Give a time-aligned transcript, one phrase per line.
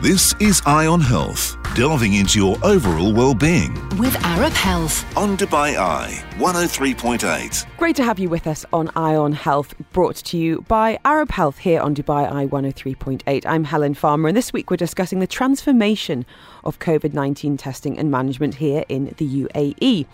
[0.00, 5.04] This is Eye on Health, delving into your overall well-being with Arab Health.
[5.16, 7.66] on Dubai Eye 103.8.
[7.78, 11.32] Great to have you with us on Eye on Health, brought to you by Arab
[11.32, 13.44] Health here on Dubai Eye 103.8.
[13.44, 16.24] I'm Helen Farmer, and this week we're discussing the transformation
[16.62, 20.06] of COVID 19 testing and management here in the UAE.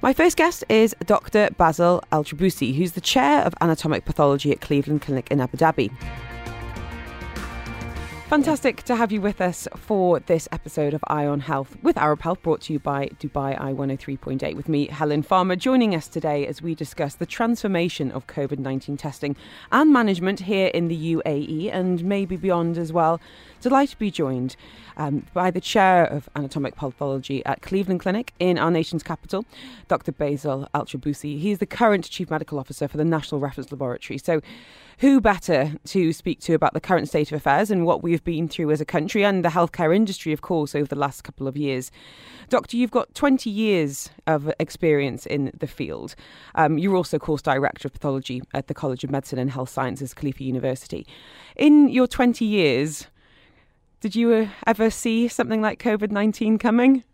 [0.00, 1.50] My first guest is Dr.
[1.58, 5.90] Basil Al Trabulsi, who's the chair of anatomic pathology at Cleveland Clinic in Abu Dhabi.
[8.28, 12.20] Fantastic to have you with us for this episode of Eye on Health with Arab
[12.20, 16.46] Health, brought to you by Dubai Eye 103.8 with me, Helen Farmer, joining us today
[16.46, 19.34] as we discuss the transformation of COVID 19 testing
[19.72, 23.18] and management here in the UAE and maybe beyond as well.
[23.60, 24.54] Delighted to be joined
[24.96, 29.44] um, by the chair of anatomic pathology at Cleveland Clinic in our nation's capital,
[29.88, 30.12] Dr.
[30.12, 31.44] Basil Al Trabulsi.
[31.44, 34.18] is the current chief medical officer for the National Reference Laboratory.
[34.18, 34.40] So,
[34.98, 38.48] who better to speak to about the current state of affairs and what we've been
[38.48, 41.56] through as a country and the healthcare industry, of course, over the last couple of
[41.56, 41.90] years?
[42.48, 46.14] Doctor, you've got 20 years of experience in the field.
[46.54, 49.70] Um, you're also of course director of pathology at the College of Medicine and Health
[49.70, 51.06] Sciences, Khalifa University.
[51.56, 53.06] In your 20 years,
[54.00, 57.04] did you uh, ever see something like COVID 19 coming?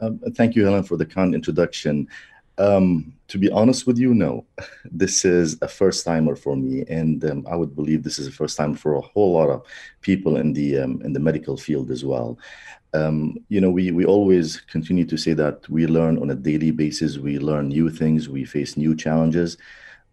[0.00, 2.08] Um, thank you, Helen, for the kind introduction.
[2.58, 4.44] Um, to be honest with you, no.
[4.84, 8.32] This is a first timer for me, and um, I would believe this is a
[8.32, 9.62] first time for a whole lot of
[10.00, 12.38] people in the um, in the medical field as well.
[12.94, 16.72] Um, you know, we we always continue to say that we learn on a daily
[16.72, 17.18] basis.
[17.18, 18.28] We learn new things.
[18.28, 19.56] We face new challenges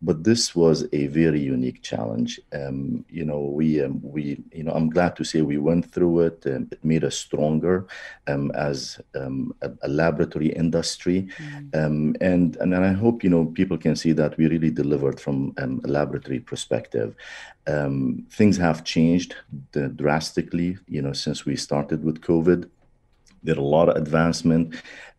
[0.02, 2.39] but this was a very unique challenge.
[2.53, 6.22] Um, you know, we um, we you know I'm glad to say we went through
[6.22, 6.45] it.
[6.45, 7.88] and it made us stronger
[8.27, 12.16] um, as um, a, a, laboratory industry, mm.
[12.22, 15.81] and and I hope you know people can see that we really delivered from um,
[15.83, 17.16] a laboratory perspective.
[18.39, 19.36] things have changed
[19.95, 22.70] drastically, you know, since we started with COVID.
[23.44, 24.75] There are a lot of advancement.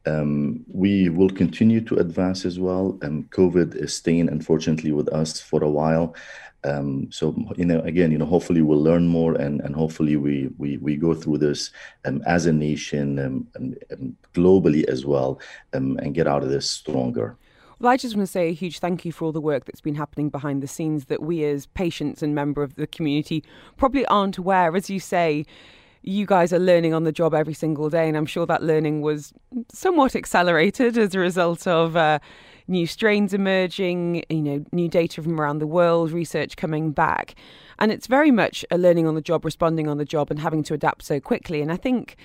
[0.06, 2.98] Um, we will continue to advance as well.
[3.02, 6.14] Um, COVID is staying, unfortunately, with us for a while.
[6.64, 10.50] Um, so you know, again, you know, hopefully we'll learn more, and and hopefully we
[10.58, 11.70] we we go through this
[12.04, 15.40] um, as a nation um, and, globally as well,
[15.72, 17.36] um, and get out of this stronger.
[17.78, 19.80] Well, I just want to say a huge thank you for all the work that's
[19.80, 23.42] been happening behind the scenes that we as patients and member of the community
[23.78, 24.76] probably aren't aware.
[24.76, 25.46] As you say,
[26.02, 29.02] you guys are learning on the job every single day, and I'm sure that learning
[29.02, 29.32] was
[29.72, 32.18] somewhat accelerated as a result of uh,
[32.68, 37.34] new strains emerging, you know, new data from around the world, research coming back,
[37.78, 40.62] and it's very much a learning on the job, responding on the job, and having
[40.64, 41.60] to adapt so quickly.
[41.62, 42.16] And I think.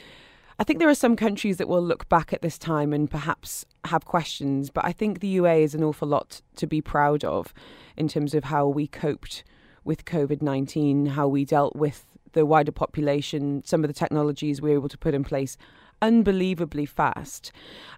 [0.57, 3.65] I think there are some countries that will look back at this time and perhaps
[3.83, 7.53] have questions, but I think the UAE is an awful lot to be proud of
[7.97, 9.43] in terms of how we coped
[9.83, 14.69] with COVID 19, how we dealt with the wider population, some of the technologies we
[14.69, 15.57] were able to put in place
[16.01, 17.51] unbelievably fast.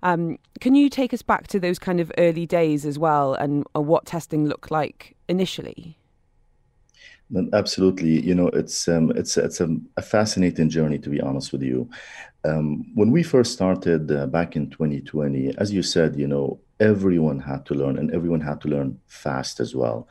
[0.03, 3.65] Um, can you take us back to those kind of early days as well and
[3.75, 5.97] uh, what testing looked like initially?
[7.51, 9.67] Absolutely, you know it's um, it's it's a,
[9.97, 11.89] a, fascinating journey to be honest with you.
[12.45, 17.39] Um, when we first started uh, back in 2020, as you said, you know everyone
[17.39, 20.07] had to learn and everyone had to learn fast as well.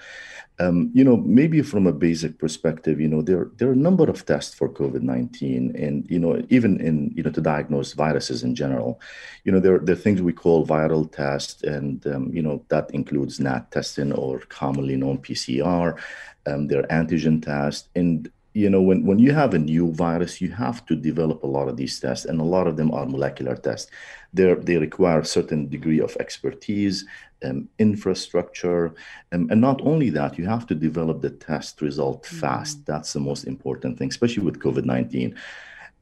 [0.58, 4.08] Um, you know, maybe from a basic perspective, you know, there there are a number
[4.08, 8.42] of tests for COVID nineteen, and you know, even in you know to diagnose viruses
[8.42, 8.98] in general,
[9.44, 12.90] you know, there there are things we call viral tests, and um, you know that
[12.92, 15.98] includes NAT testing or commonly known PCR.
[16.46, 20.40] Um, there are antigen tests, and you know, when, when you have a new virus,
[20.40, 23.04] you have to develop a lot of these tests, and a lot of them are
[23.04, 23.90] molecular tests.
[24.36, 27.04] They they require a certain degree of expertise,
[27.44, 28.94] um, infrastructure,
[29.32, 32.38] um, and not only that, you have to develop the test result mm-hmm.
[32.38, 32.84] fast.
[32.86, 35.34] That's the most important thing, especially with COVID 19.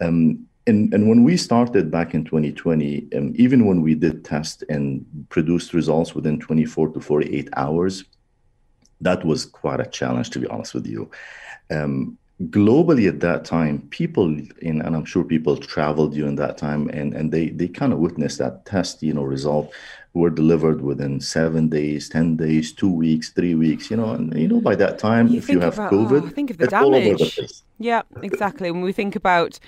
[0.00, 4.65] Um, and, and when we started back in 2020, um, even when we did test
[4.71, 8.05] and produced results within 24 to 48 hours,
[9.00, 11.11] that was quite a challenge, to be honest with you.
[11.71, 14.27] Um, globally at that time people
[14.61, 18.00] in and i'm sure people traveled during that time and and they they kind of
[18.00, 19.73] witnessed that test you know result
[20.14, 24.49] were delivered within seven days ten days two weeks three weeks you know and you
[24.49, 27.38] know by that time you if you have about, covid oh, think of the damage.
[27.79, 28.70] yeah exactly.
[28.70, 29.61] When we think about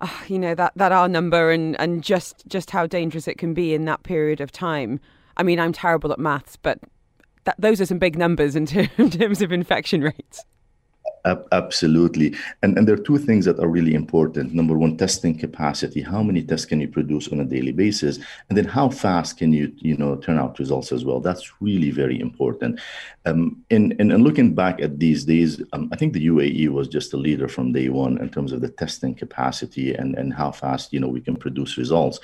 [0.00, 3.54] uh, you know that that r number and and just just how dangerous it can
[3.54, 4.98] be in that period of time
[5.36, 6.80] i mean i'm terrible at maths but
[7.44, 10.44] that, those are some big numbers in terms of infection rates
[11.24, 12.34] Absolutely.
[12.62, 14.54] And, and there are two things that are really important.
[14.54, 16.02] Number one, testing capacity.
[16.02, 18.18] How many tests can you produce on a daily basis?
[18.48, 21.20] And then how fast can you, you know, turn out results as well?
[21.20, 22.80] That's really very important.
[23.24, 26.88] Um, and, and, and looking back at these days, um, I think the UAE was
[26.88, 30.50] just a leader from day one in terms of the testing capacity and, and how
[30.50, 32.18] fast, you know, we can produce results.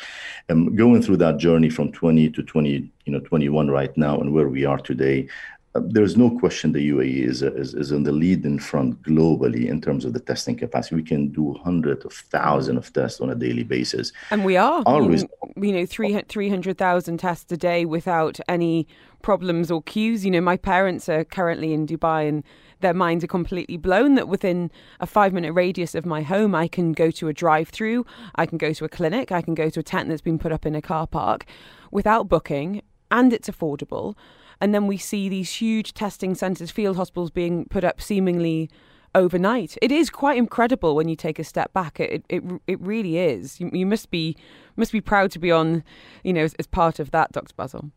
[0.49, 4.33] Um, going through that journey from 20 to 20, you know, 21 right now and
[4.33, 5.29] where we are today,
[5.79, 9.01] Uh, there's no question the UAE uh, is, is, is on the lead in front
[9.03, 10.97] globally in terms of the testing capacity.
[10.97, 14.13] We can do hundreds of thousands of tests on a daily basis.
[14.31, 14.83] And we are.
[14.87, 15.25] Always.
[15.57, 18.87] You know, 300,000 tests a day without any
[19.23, 20.25] problems or queues.
[20.25, 22.45] You know, my parents are currently in Dubai and
[22.81, 24.71] their minds are completely blown that within
[25.01, 28.47] a five minute radius of my home, I can go to a drive through, I
[28.47, 30.65] can go to a clinic, I can go to a tent that's been put up
[30.65, 31.45] in a car park
[31.91, 34.15] without booking, and it's affordable.
[34.61, 38.69] And then we see these huge testing centres, field hospitals being put up seemingly
[39.15, 39.77] overnight.
[39.81, 42.01] It is quite incredible when you take a step back.
[42.01, 43.61] It it it really is.
[43.61, 44.37] You, you must be
[44.77, 45.85] must be proud to be on,
[46.25, 47.55] you know, as, as part of that, Dr.
[47.57, 47.91] Basil.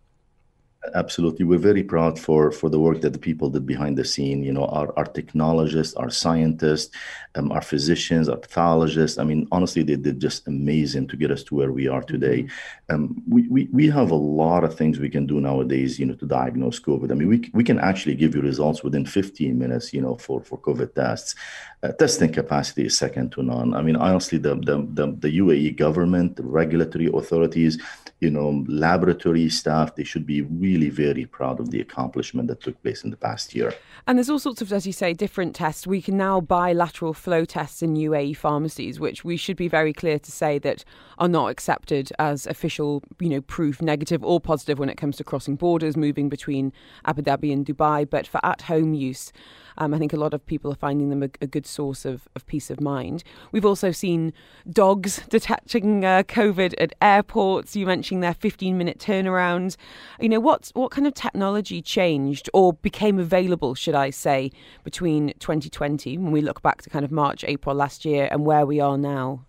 [0.96, 4.42] Absolutely, we're very proud for for the work that the people did behind the scene.
[4.42, 6.90] You know, our our technologists, our scientists,
[7.36, 9.20] um, our physicians, our pathologists.
[9.20, 12.44] I mean, honestly, they did just amazing to get us to where we are today.
[12.44, 12.96] Mm-hmm.
[12.96, 16.00] Um, we, we we have a lot of things we can do nowadays.
[16.00, 17.12] You know, to diagnose COVID.
[17.12, 19.94] I mean, we we can actually give you results within 15 minutes.
[19.94, 21.36] You know, for for COVID tests.
[21.84, 23.76] Uh, testing capacity is second to none.
[23.76, 27.78] I mean, honestly, the the the, the UAE government, the regulatory authorities
[28.22, 32.82] you know, laboratory staff, they should be really very proud of the accomplishment that took
[32.84, 33.74] place in the past year.
[34.06, 35.88] And there's all sorts of, as you say, different tests.
[35.88, 39.92] We can now buy lateral flow tests in UAE pharmacies, which we should be very
[39.92, 40.86] clear to say that
[41.18, 45.24] are not accepted as official, you know, proof, negative or positive when it comes to
[45.24, 46.72] crossing borders, moving between
[47.06, 48.08] Abu Dhabi and Dubai.
[48.08, 49.34] But for at-home use,
[49.78, 52.28] um, I think a lot of people are finding them a, a, good source of,
[52.36, 53.24] of peace of mind.
[53.52, 54.34] We've also seen
[54.70, 57.76] dogs detecting uh, COVID at airports.
[57.76, 59.78] You mentioned their 15 minute turnaround.
[60.20, 64.52] You know, what, what kind of technology changed or became available, should I say,
[64.84, 68.66] between 2020, when we look back to kind of March, April last year, and where
[68.66, 69.46] we are now?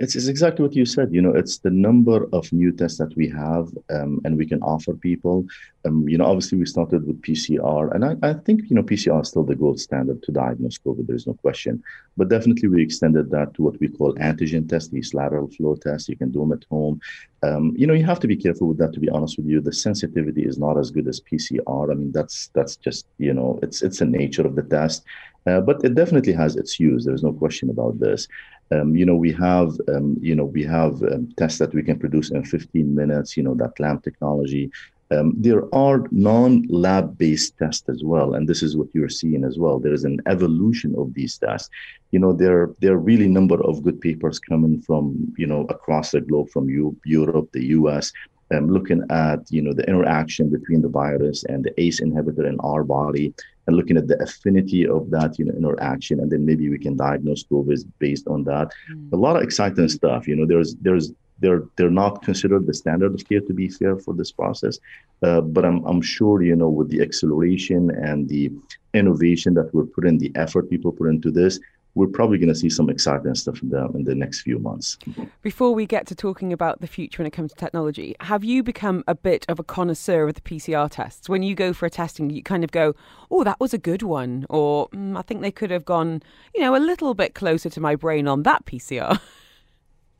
[0.00, 1.12] It's, it's, exactly what you said.
[1.12, 4.62] You know, it's the number of new tests that we have um, and we can
[4.62, 5.46] offer people.
[5.84, 9.22] Um, you know, obviously we started with PCR, and I, I, think you know PCR
[9.22, 11.06] is still the gold standard to diagnose COVID.
[11.06, 11.82] There is no question.
[12.16, 16.08] But definitely we extended that to what we call antigen tests, these lateral flow tests.
[16.08, 17.00] You can do them at home.
[17.42, 18.92] Um, you know, you have to be careful with that.
[18.94, 21.90] To be honest with you, the sensitivity is not as good as PCR.
[21.90, 25.04] I mean, that's that's just you know, it's it's the nature of the test.
[25.46, 27.04] Uh, but it definitely has its use.
[27.04, 28.26] There's no question about this.
[28.70, 31.98] Um, you know, we have, um, you know, we have um, tests that we can
[31.98, 33.36] produce in 15 minutes.
[33.36, 34.70] You know, that LAMP technology.
[35.10, 39.78] Um, there are non-lab-based tests as well, and this is what you're seeing as well.
[39.78, 41.70] There is an evolution of these tests.
[42.10, 46.10] You know, there there are really number of good papers coming from you know across
[46.10, 46.68] the globe, from
[47.04, 48.12] Europe, the U.S.
[48.50, 52.58] Um, looking at you know the interaction between the virus and the ACE inhibitor in
[52.60, 53.34] our body
[53.66, 56.96] and looking at the affinity of that you know interaction and then maybe we can
[56.96, 59.12] diagnose COVID based on that mm.
[59.12, 63.14] a lot of exciting stuff you know there's there's they're they're not considered the standard
[63.14, 64.78] of care to be fair for this process
[65.22, 68.50] uh, but I'm, I'm sure you know with the acceleration and the
[68.94, 71.60] innovation that we're putting the effort people put into this
[71.98, 74.98] we're probably going to see some exciting stuff in the, in the next few months.
[75.42, 78.62] Before we get to talking about the future when it comes to technology, have you
[78.62, 81.28] become a bit of a connoisseur of the PCR tests?
[81.28, 82.94] When you go for a testing, you kind of go,
[83.32, 86.22] oh, that was a good one, or mm, I think they could have gone,
[86.54, 89.20] you know, a little bit closer to my brain on that PCR.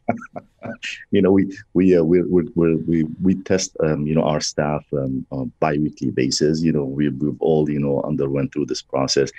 [1.11, 4.85] you know, we we uh, we we we we test um, you know our staff
[4.93, 6.63] um, on biweekly basis.
[6.63, 9.31] You know, we we've all you know underwent through this process.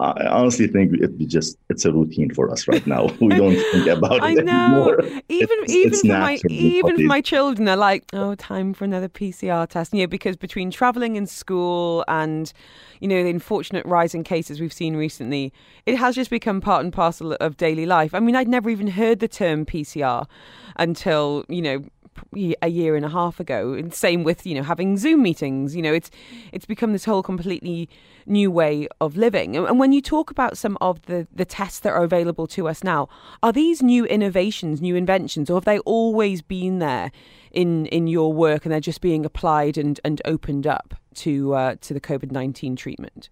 [0.00, 3.08] I honestly think it'd be just it's a routine for us right now.
[3.20, 4.92] We don't think about I it know.
[4.92, 5.02] anymore.
[5.28, 8.84] Even it's, even it's for my even for my children, they're like, oh, time for
[8.84, 9.92] another PCR test.
[9.92, 12.50] You know, because between traveling in school and
[13.00, 15.52] you know the unfortunate rise in cases we've seen recently,
[15.84, 18.14] it has just become part and parcel of daily life.
[18.14, 20.26] I mean, I'd never even heard the term PCR
[20.76, 21.84] until you know
[22.62, 23.72] a year and a half ago.
[23.72, 25.74] And same with you know having Zoom meetings.
[25.76, 26.10] You know, it's
[26.52, 27.88] it's become this whole completely
[28.26, 29.56] new way of living.
[29.56, 32.84] And when you talk about some of the the tests that are available to us
[32.84, 33.08] now,
[33.42, 37.10] are these new innovations, new inventions, or have they always been there
[37.50, 41.74] in in your work and they're just being applied and and opened up to uh,
[41.80, 43.30] to the COVID nineteen treatment?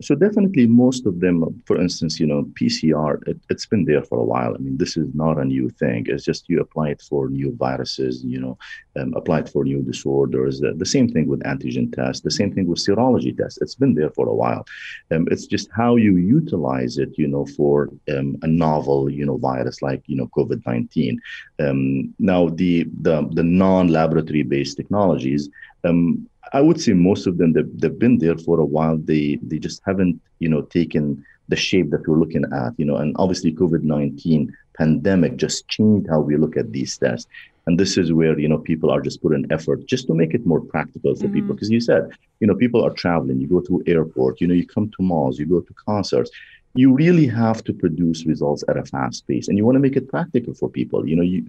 [0.00, 4.18] So definitely most of them for instance you know pcr it, has been there for
[4.18, 4.54] a while.
[4.54, 6.06] I mean this is not a new thing.
[6.08, 8.58] It's just you apply it for new viruses you know
[9.00, 10.60] um, applied for new disorders.
[10.60, 12.22] The, the, same thing with antigen tests.
[12.22, 13.58] The same thing with serology tests.
[13.60, 14.66] It's been there for a while.
[15.10, 19.36] Um, it's just how you utilize it, you know, for um, a novel, you know,
[19.36, 21.20] virus like you know COVID nineteen.
[21.58, 25.48] Um, now the the the non laboratory based technologies.
[25.84, 28.96] Um, I would say most of them they've, they've been there for a while.
[28.98, 32.72] They they just haven't you know taken the shape that we're looking at.
[32.76, 37.28] You know, and obviously COVID nineteen pandemic just changed how we look at these tests.
[37.70, 40.44] And this is where you know people are just putting effort just to make it
[40.44, 41.34] more practical for mm-hmm.
[41.34, 41.54] people.
[41.54, 42.02] Because you said,
[42.40, 43.40] you know, people are traveling.
[43.40, 44.40] You go to airport.
[44.40, 45.38] You know, you come to malls.
[45.38, 46.32] You go to concerts.
[46.74, 49.96] You really have to produce results at a fast pace, and you want to make
[49.96, 51.08] it practical for people.
[51.08, 51.46] You know, you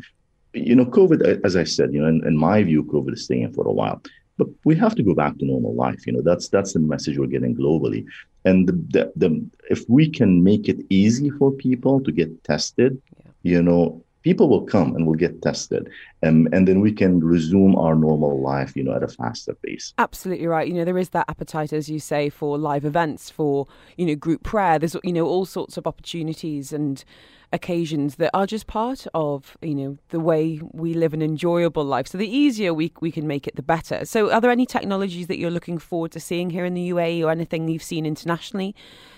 [0.53, 3.53] you know, COVID, as I said, you know, in, in my view, COVID is staying
[3.53, 3.99] for a while
[4.37, 7.17] but we have to go back to normal life you know that's that's the message
[7.17, 8.05] we're getting globally
[8.45, 9.29] and the, the, the
[9.69, 12.99] if we can make it easy for people to get tested
[13.43, 15.89] you know people will come and will get tested
[16.23, 19.93] um, and then we can resume our normal life you know at a faster pace.
[19.97, 20.67] Absolutely right.
[20.67, 24.15] You know there is that appetite as you say for live events for you know
[24.15, 24.79] group prayer.
[24.79, 27.03] There's you know all sorts of opportunities and
[27.53, 32.07] occasions that are just part of you know the way we live an enjoyable life.
[32.07, 34.05] So the easier we we can make it, the better.
[34.05, 37.23] So are there any technologies that you're looking forward to seeing here in the UAE,
[37.23, 38.75] or anything you've seen internationally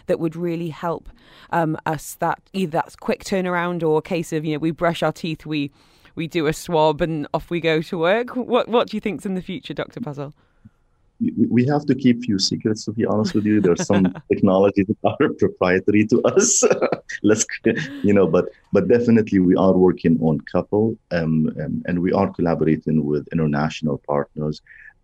[0.07, 1.09] that would really help
[1.51, 2.15] um, us?
[2.15, 5.45] That either that's quick turnaround or a case of you know we brush our teeth,
[5.45, 5.71] we
[6.15, 8.35] we do a swab, and off we go to work.
[8.35, 9.99] What what do you think's in the future, Dr.
[9.99, 10.33] Fazal?
[11.19, 13.61] We have to keep few secrets to be honest with you.
[13.61, 16.63] There's some technologies that are proprietary to us.
[17.23, 17.45] Let's
[18.03, 22.31] you know but but definitely we are working on couple um, um, and we are
[22.31, 24.61] collaborating with international partners.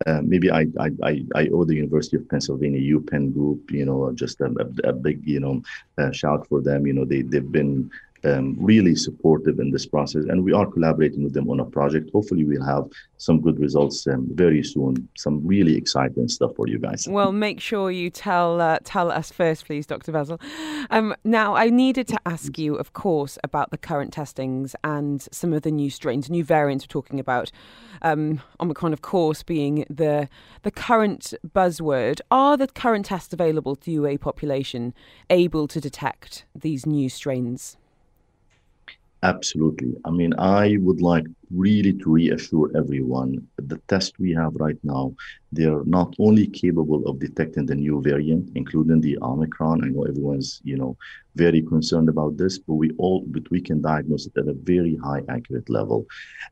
[0.07, 4.39] Uh, maybe I, I, I owe the University of Pennsylvania UPenn group, you know, just
[4.39, 5.61] a, a, a big, you know,
[5.97, 6.87] uh, shout for them.
[6.87, 7.91] You know, they, they've been
[8.25, 12.09] um, really supportive in this process, and we are collaborating with them on a project.
[12.11, 12.85] Hopefully, we'll have
[13.17, 15.07] some good results um, very soon.
[15.17, 17.07] Some really exciting stuff for you guys.
[17.07, 20.11] Well, make sure you tell uh, tell us first, please, Dr.
[20.11, 20.41] Fazal.
[20.89, 25.53] Um, now, I needed to ask you, of course, about the current testings and some
[25.53, 27.51] of the new strains, new variants we're talking about.
[28.01, 30.29] Um, Omicron, of course, being the
[30.63, 32.19] the current buzzword.
[32.31, 34.93] Are the current tests available to UAE population
[35.29, 37.77] able to detect these new strains?
[39.21, 39.95] Absolutely.
[40.05, 45.13] I mean, I would like really to reassure everyone the test we have right now,
[45.51, 49.83] they're not only capable of detecting the new variant, including the Omicron.
[49.83, 50.95] I know everyone's, you know,
[51.35, 54.95] very concerned about this, but we all, but we can diagnose it at a very
[54.95, 56.05] high accurate level.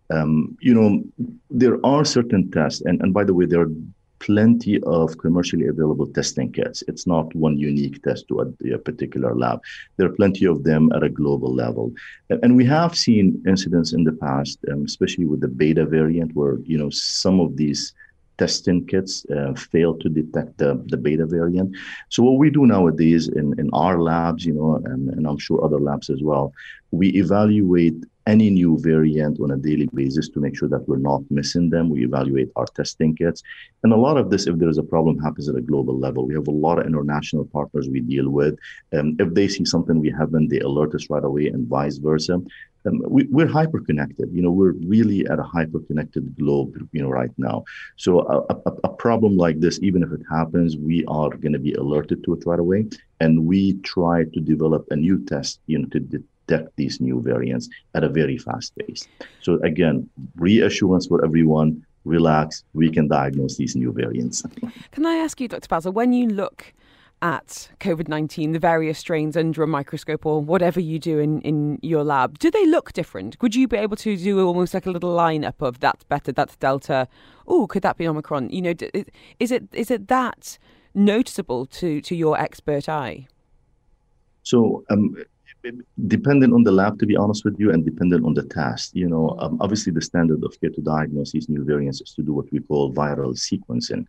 [0.09, 1.03] Um, you know,
[1.50, 3.71] there are certain tests, and, and by the way, there are
[4.19, 6.83] plenty of commercially available testing kits.
[6.88, 9.62] It's not one unique test to a, a, particular lab.
[9.97, 11.93] There are plenty of them at a global level.
[12.29, 16.57] And we have seen incidents in the past, um, especially with the beta variant, where
[16.59, 17.93] you know some of these
[18.38, 21.75] testing kits uh, fail to detect the, the beta variant.
[22.09, 25.63] So what we do nowadays in, in our labs, you know, and, and I'm sure
[25.63, 26.53] other labs as well,
[26.91, 31.22] we evaluate any new variant on a daily basis to make sure that we're not
[31.31, 31.89] missing them.
[31.89, 33.41] We evaluate our testing kits.
[33.84, 36.27] And a lot of this, if there is a problem, happens at a global level.
[36.27, 38.60] We have a lot of international partners we deal with.
[38.93, 42.41] Um, if they see something we haven't, they alert us right away and vice versa.
[42.86, 44.29] Um, we, are hyper connected.
[44.34, 47.63] You know, we're really at a hyper connected globe, you know, right now.
[47.96, 48.38] So a,
[48.69, 52.24] a, a problem like this, even if it happens, we are going to be alerted
[52.25, 52.86] to it right away.
[53.19, 56.00] And we try to develop a new test, you know, to
[56.48, 59.08] detect these new variants at a very fast pace.
[59.42, 64.44] So again, reassurance for everyone, relax, we can diagnose these new variants.
[64.92, 65.68] Can I ask you, Dr.
[65.68, 66.74] Fazal, when you look
[67.22, 71.80] at COVID 19, the various strains under a microscope or whatever you do in, in
[71.82, 73.38] your lab, do they look different?
[73.42, 76.56] Would you be able to do almost like a little lineup of that's Beta, that's
[76.58, 77.08] Delta?
[77.48, 78.51] Oh, could that be Omicron?
[78.51, 78.74] You know,
[79.39, 80.60] is it is it that
[80.94, 83.27] noticeable to, to your expert eye?
[84.44, 85.18] So, um,
[86.08, 88.96] dependent on the lab, to be honest with you, and dependent on the test.
[88.96, 92.24] You know, um, obviously the standard of care to diagnose these new variants is to
[92.24, 94.06] do what we call viral sequencing.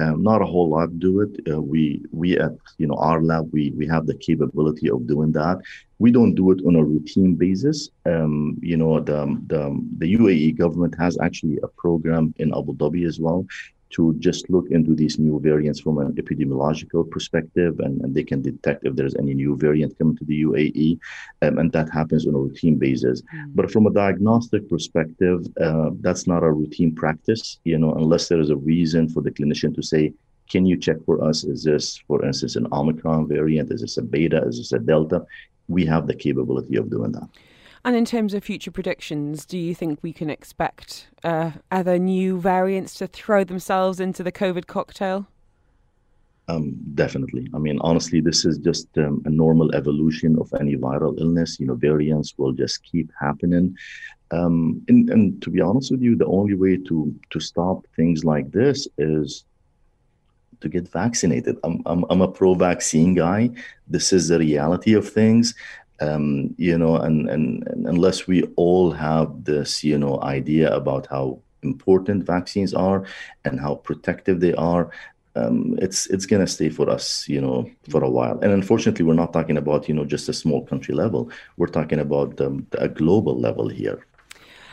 [0.00, 1.40] Um, not a whole lot do it.
[1.50, 5.32] Uh, we we at you know our lab we we have the capability of doing
[5.32, 5.58] that.
[5.98, 7.90] We don't do it on a routine basis.
[8.06, 9.62] Um, you know the, the
[9.98, 13.44] the UAE government has actually a program in Abu Dhabi as well
[13.90, 18.42] to just look into these new variants from an epidemiological perspective and, and they can
[18.42, 20.98] detect if there's any new variant coming to the UAE
[21.42, 23.22] um, and that happens on a routine basis.
[23.22, 23.54] Mm.
[23.54, 28.40] but from a diagnostic perspective uh, that's not a routine practice you know unless there
[28.40, 30.12] is a reason for the clinician to say
[30.50, 31.44] can you check for us?
[31.44, 33.70] Is this for instance an omicron variant?
[33.70, 34.42] Is this a beta?
[34.46, 35.26] Is this a delta?
[35.68, 37.28] We have the capability of doing that
[37.84, 42.40] And in terms of future predictions, do you think we can expect uh, other new
[42.40, 45.26] variants to throw themselves into the COVID cocktail?
[46.48, 47.46] Um, definitely.
[47.54, 51.60] I mean, honestly, this is just um, a normal evolution of any viral illness.
[51.60, 53.76] You know, variants will just keep happening.
[54.30, 58.24] Um, and, and to be honest with you, the only way to to stop things
[58.24, 59.44] like this is
[60.60, 61.56] to get vaccinated.
[61.64, 63.50] I'm I'm, I'm a pro-vaccine guy.
[63.86, 65.54] This is the reality of things.
[66.00, 71.40] Um, you know, and, and unless we all have this, you know, idea about how
[71.62, 73.04] important vaccines are
[73.44, 74.92] and how protective they are
[75.38, 78.38] um, it's it's to stay for us, you know, for a while.
[78.40, 81.30] And unfortunately, we're not talking about you know just a small country level.
[81.56, 84.04] We're talking about um, a global level here.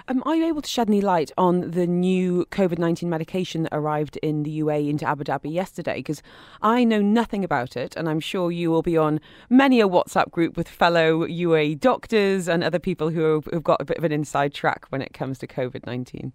[0.08, 3.74] Um, are you able to shed any light on the new COVID 19 medication that
[3.74, 5.96] arrived in the UAE into Abu Dhabi yesterday?
[5.96, 6.22] Because
[6.62, 9.20] I know nothing about it, and I'm sure you will be on
[9.50, 13.86] many a WhatsApp group with fellow UAE doctors and other people who have got a
[13.86, 16.32] bit of an inside track when it comes to COVID 19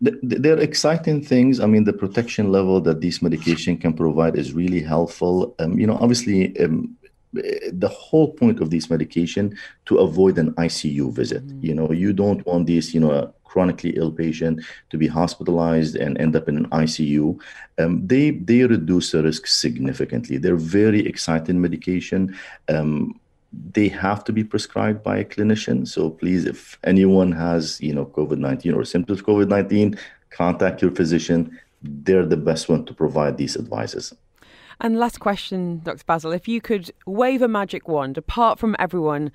[0.00, 1.58] they're exciting things.
[1.58, 5.54] I mean, the protection level that this medication can provide is really helpful.
[5.58, 6.94] Um, you know, obviously, um,
[7.72, 11.46] the whole point of this medication to avoid an ICU visit.
[11.46, 11.66] Mm-hmm.
[11.66, 15.96] You know, you don't want this, you know, a chronically ill patient to be hospitalized
[15.96, 17.40] and end up in an ICU.
[17.78, 20.36] Um, they they reduce the risk significantly.
[20.36, 22.36] They're very exciting medication.
[22.68, 23.18] Um,
[23.72, 25.88] they have to be prescribed by a clinician.
[25.88, 29.98] So please, if anyone has, you know, COVID-19 or symptoms of COVID-19,
[30.30, 31.58] contact your physician.
[31.82, 34.14] They're the best one to provide these advices.
[34.80, 36.04] And last question, Dr.
[36.06, 39.32] Basil, if you could wave a magic wand, apart from everyone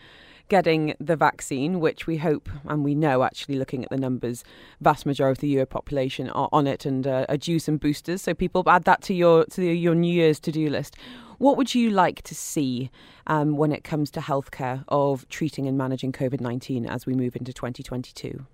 [0.49, 4.43] getting the vaccine, which we hope and we know, actually, looking at the numbers,
[4.81, 8.21] vast majority of the UAE population are on it and uh, are due some boosters.
[8.21, 10.95] So people add that to your to your New Year's to do list.
[11.37, 12.91] What would you like to see
[13.25, 17.35] um, when it comes to healthcare of treating and managing COVID 19 as we move
[17.35, 18.45] into 2022?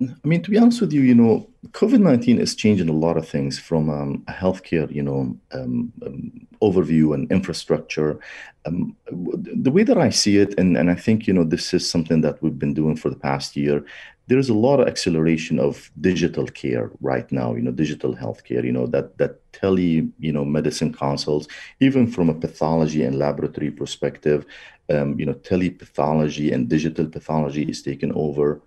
[0.00, 3.18] I mean, to be honest with you, you know, COVID 19 is changing a lot
[3.18, 8.18] of things from um, a healthcare, you know, um, um, overview and infrastructure.
[8.64, 11.88] Um, the way that I see it, and, and I think, you know, this is
[11.88, 13.84] something that we've been doing for the past year,
[14.28, 18.72] there's a lot of acceleration of digital care right now you know digital healthcare you
[18.72, 21.46] know that that tele you know medicine consults
[21.78, 24.44] even from a pathology and laboratory perspective
[24.90, 28.60] um, you know telepathology and digital pathology is taken over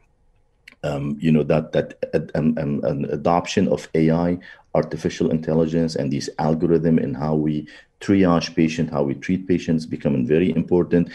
[0.84, 1.96] um, you know that that
[2.36, 4.38] um, um, an adoption of ai
[4.76, 7.68] artificial intelligence and these algorithm and how we
[8.02, 11.10] triage patient how we treat patients becoming very important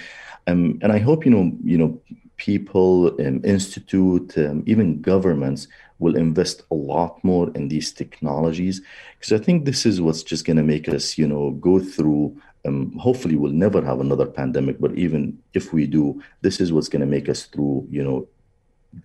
[0.46, 2.00] um, and i hope you know you know
[2.36, 8.80] people, um, institute, um, even governments will invest a lot more in these technologies
[9.18, 12.36] because I think this is what's just going to make us, you know, go through.
[12.66, 16.88] Um, hopefully, we'll never have another pandemic, but even if we do, this is what's
[16.88, 18.26] going to make us through, you know,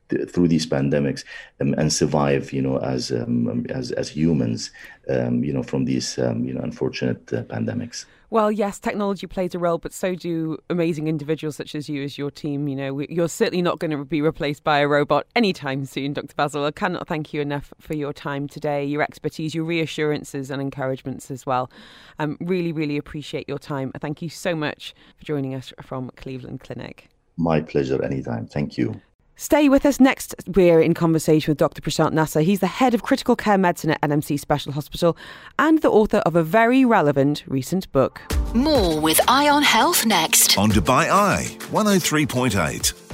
[0.09, 1.23] th- through these pandemics
[1.61, 4.71] um, and survive, you know, as um, as as humans,
[5.09, 8.05] um, you know, from these, you know, unfortunate uh, pandemics.
[8.31, 12.19] Well, yes, technology plays a role, but so do amazing individuals such as you, as
[12.19, 12.67] your team.
[12.67, 16.35] You know, you're certainly not going to be replaced by a robot anytime soon, Dr.
[16.35, 16.63] Basil.
[16.63, 21.31] I cannot thank you enough for your time today, your expertise, your reassurances and encouragements
[21.31, 21.71] as well.
[22.19, 23.91] Um, really, really appreciate your time.
[23.99, 27.09] Thank you so much for joining us from Cleveland Clinic.
[27.35, 28.45] My pleasure, anytime.
[28.45, 29.01] Thank you.
[29.39, 30.35] Stay with us next.
[30.47, 31.81] We're in conversation with Dr.
[31.81, 32.41] Prashant Nasser.
[32.41, 35.15] He's the head of critical care medicine at NMC Special Hospital
[35.57, 38.21] and the author of a very relevant recent book.
[38.53, 40.57] More with Eye on Health next.
[40.57, 43.08] On Dubai Eye 103.8.